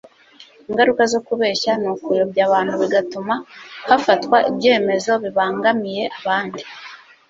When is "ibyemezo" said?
4.49-5.11